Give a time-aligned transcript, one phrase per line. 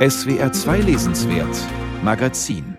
[0.00, 1.54] SWR 2 Lesenswert
[2.02, 2.78] Magazin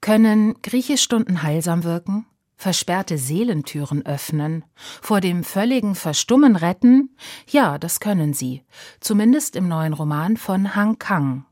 [0.00, 2.26] Können Griechischstunden heilsam wirken?
[2.54, 4.64] Versperrte Seelentüren öffnen?
[5.02, 7.16] Vor dem völligen Verstummen retten?
[7.48, 8.62] Ja, das können sie.
[9.00, 11.44] Zumindest im neuen Roman von Han Kang.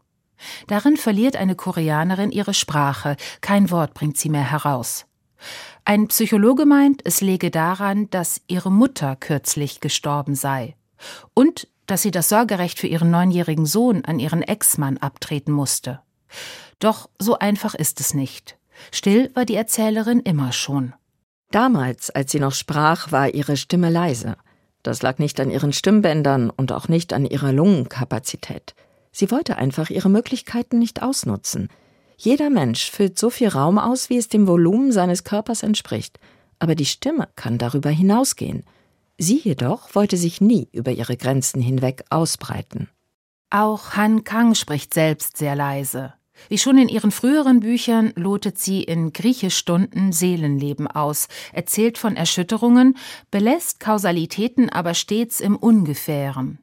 [0.68, 5.06] Darin verliert eine Koreanerin ihre Sprache, kein Wort bringt sie mehr heraus.
[5.84, 10.76] Ein Psychologe meint, es läge daran, dass ihre Mutter kürzlich gestorben sei
[11.34, 16.00] und dass sie das Sorgerecht für ihren neunjährigen Sohn an ihren Ex-Mann abtreten musste.
[16.78, 18.56] Doch so einfach ist es nicht.
[18.92, 20.94] Still war die Erzählerin immer schon.
[21.50, 24.36] Damals, als sie noch sprach, war ihre Stimme leise.
[24.82, 28.74] Das lag nicht an ihren Stimmbändern und auch nicht an ihrer Lungenkapazität.
[29.10, 31.68] Sie wollte einfach ihre Möglichkeiten nicht ausnutzen.
[32.18, 36.20] Jeder Mensch füllt so viel Raum aus, wie es dem Volumen seines Körpers entspricht.
[36.58, 38.64] Aber die Stimme kann darüber hinausgehen.
[39.18, 42.88] Sie jedoch wollte sich nie über ihre Grenzen hinweg ausbreiten.
[43.50, 46.14] Auch Han Kang spricht selbst sehr leise.
[46.48, 52.96] Wie schon in ihren früheren Büchern lotet sie in Griechischstunden Seelenleben aus, erzählt von Erschütterungen,
[53.32, 56.60] belässt Kausalitäten aber stets im Ungefähren.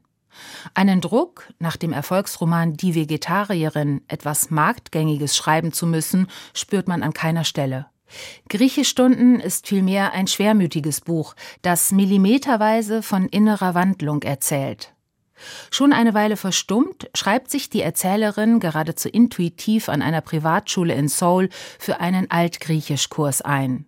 [0.74, 7.14] Einen Druck, nach dem Erfolgsroman Die Vegetarierin etwas Marktgängiges schreiben zu müssen, spürt man an
[7.14, 7.88] keiner Stelle.
[8.50, 14.94] Griechischstunden ist vielmehr ein schwermütiges Buch, das millimeterweise von innerer Wandlung erzählt.
[15.70, 21.50] Schon eine Weile verstummt, schreibt sich die Erzählerin geradezu intuitiv an einer Privatschule in Seoul
[21.78, 23.86] für einen Altgriechischkurs ein.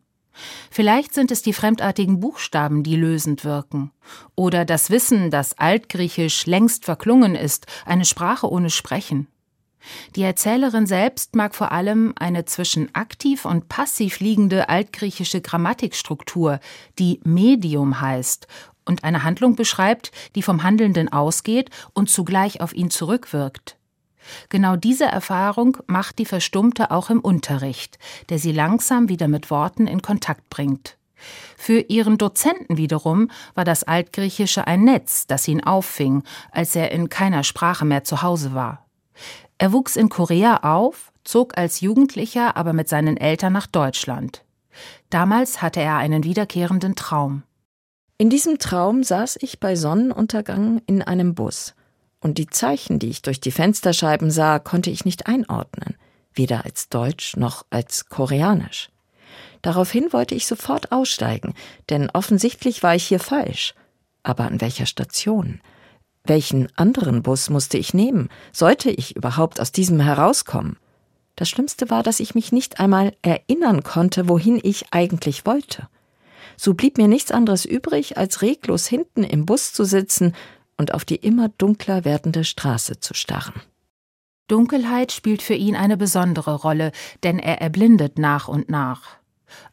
[0.69, 3.91] Vielleicht sind es die fremdartigen Buchstaben, die lösend wirken.
[4.35, 9.27] Oder das Wissen, dass Altgriechisch längst verklungen ist, eine Sprache ohne Sprechen.
[10.15, 16.59] Die Erzählerin selbst mag vor allem eine zwischen aktiv und passiv liegende altgriechische Grammatikstruktur,
[16.99, 18.47] die Medium heißt
[18.85, 23.77] und eine Handlung beschreibt, die vom Handelnden ausgeht und zugleich auf ihn zurückwirkt.
[24.49, 27.97] Genau diese Erfahrung macht die Verstummte auch im Unterricht,
[28.29, 30.97] der sie langsam wieder mit Worten in Kontakt bringt.
[31.57, 37.09] Für ihren Dozenten wiederum war das Altgriechische ein Netz, das ihn auffing, als er in
[37.09, 38.85] keiner Sprache mehr zu Hause war.
[39.57, 44.43] Er wuchs in Korea auf, zog als Jugendlicher aber mit seinen Eltern nach Deutschland.
[45.09, 47.43] Damals hatte er einen wiederkehrenden Traum.
[48.19, 51.75] In diesem Traum saß ich bei Sonnenuntergang in einem Bus,
[52.19, 55.95] und die Zeichen, die ich durch die Fensterscheiben sah, konnte ich nicht einordnen,
[56.33, 58.89] weder als Deutsch noch als Koreanisch.
[59.61, 61.53] Daraufhin wollte ich sofort aussteigen,
[61.89, 63.75] denn offensichtlich war ich hier falsch.
[64.23, 65.61] Aber an welcher Station?
[66.27, 68.29] Welchen anderen Bus musste ich nehmen?
[68.51, 70.77] Sollte ich überhaupt aus diesem herauskommen?
[71.35, 75.87] Das Schlimmste war, dass ich mich nicht einmal erinnern konnte, wohin ich eigentlich wollte.
[76.57, 80.33] So blieb mir nichts anderes übrig, als reglos hinten im Bus zu sitzen
[80.75, 83.61] und auf die immer dunkler werdende Straße zu starren.
[84.47, 86.91] Dunkelheit spielt für ihn eine besondere Rolle,
[87.23, 89.16] denn er erblindet nach und nach.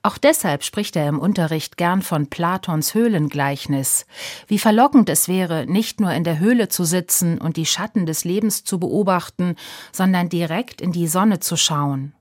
[0.03, 4.07] Auch deshalb spricht er im Unterricht gern von Platons Höhlengleichnis.
[4.47, 8.25] Wie verlockend es wäre, nicht nur in der Höhle zu sitzen und die Schatten des
[8.25, 9.57] Lebens zu beobachten,
[9.93, 12.15] sondern direkt in die Sonne zu schauen.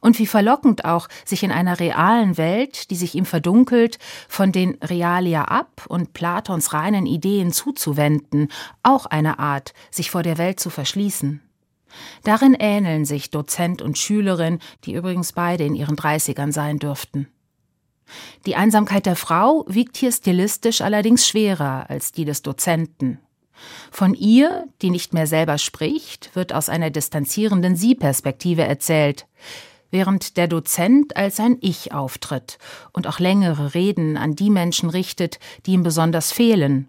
[0.00, 3.98] Und wie verlockend auch, sich in einer realen Welt, die sich ihm verdunkelt,
[4.28, 8.48] von den Realia ab und Platons reinen Ideen zuzuwenden,
[8.82, 11.40] auch eine Art, sich vor der Welt zu verschließen.
[12.22, 17.28] Darin ähneln sich Dozent und Schülerin, die übrigens beide in ihren Dreißigern sein dürften.
[18.46, 23.18] Die Einsamkeit der Frau wiegt hier stilistisch allerdings schwerer als die des Dozenten.
[23.90, 29.26] Von ihr, die nicht mehr selber spricht, wird aus einer distanzierenden Sie-Perspektive erzählt,
[29.90, 32.58] während der Dozent als ein Ich auftritt
[32.92, 36.88] und auch längere Reden an die Menschen richtet, die ihm besonders fehlen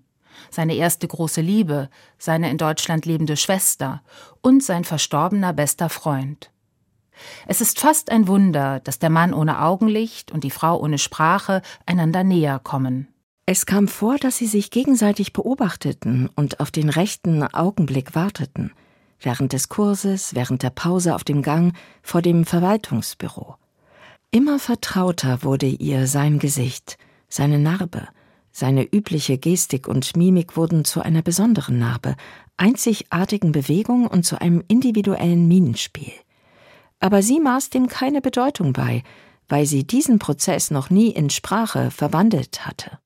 [0.55, 4.01] seine erste große Liebe, seine in Deutschland lebende Schwester
[4.41, 6.49] und sein verstorbener bester Freund.
[7.47, 11.61] Es ist fast ein Wunder, dass der Mann ohne Augenlicht und die Frau ohne Sprache
[11.85, 13.07] einander näher kommen.
[13.45, 18.71] Es kam vor, dass sie sich gegenseitig beobachteten und auf den rechten Augenblick warteten,
[19.19, 23.55] während des Kurses, während der Pause auf dem Gang vor dem Verwaltungsbüro.
[24.31, 26.97] Immer vertrauter wurde ihr sein Gesicht,
[27.29, 28.07] seine Narbe,
[28.55, 32.15] seine übliche Gestik und Mimik wurden zu einer besonderen Narbe,
[32.55, 36.13] einzigartigen Bewegung und zu einem individuellen Minenspiel.
[37.01, 39.03] Aber sie maß dem keine Bedeutung bei,
[39.49, 42.99] weil sie diesen Prozess noch nie in Sprache verwandelt hatte.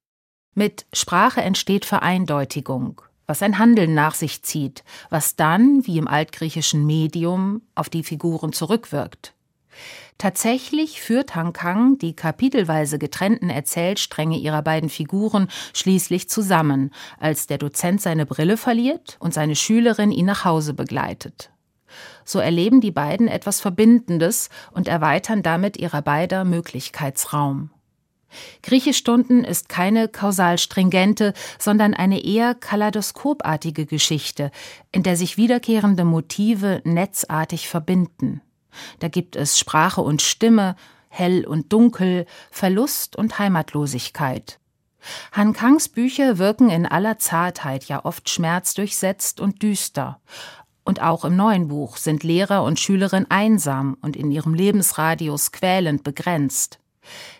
[0.53, 6.85] Mit Sprache entsteht Vereindeutigung, was ein Handeln nach sich zieht, was dann, wie im altgriechischen
[6.85, 9.33] Medium, auf die Figuren zurückwirkt.
[10.17, 17.57] Tatsächlich führt Han Kang die kapitelweise getrennten Erzählstränge ihrer beiden Figuren schließlich zusammen, als der
[17.57, 21.51] Dozent seine Brille verliert und seine Schülerin ihn nach Hause begleitet.
[22.25, 27.71] So erleben die beiden etwas Verbindendes und erweitern damit ihrer beider Möglichkeitsraum.
[28.61, 34.51] Griechischstunden ist keine kausal stringente, sondern eine eher kaleidoskopartige Geschichte,
[34.91, 38.41] in der sich wiederkehrende Motive netzartig verbinden.
[38.99, 40.75] Da gibt es Sprache und Stimme,
[41.09, 44.59] hell und dunkel, Verlust und Heimatlosigkeit.
[45.31, 50.19] Han Kangs Bücher wirken in aller Zartheit, ja oft schmerzdurchsetzt und düster.
[50.83, 56.03] Und auch im neuen Buch sind Lehrer und Schülerin einsam und in ihrem Lebensradius quälend
[56.03, 56.79] begrenzt.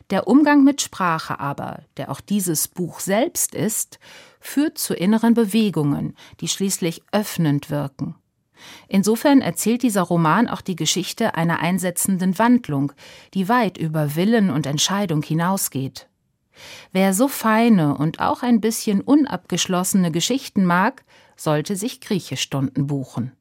[0.10, 4.00] Der Umgang mit Sprache aber, der auch dieses Buch selbst ist,
[4.40, 8.16] führt zu inneren Bewegungen, die schließlich öffnend wirken.
[8.88, 12.92] Insofern erzählt dieser Roman auch die Geschichte einer einsetzenden Wandlung,
[13.34, 16.08] die weit über Willen und Entscheidung hinausgeht.
[16.92, 21.04] Wer so feine und auch ein bisschen unabgeschlossene Geschichten mag,
[21.36, 23.32] sollte sich Griechischstunden buchen.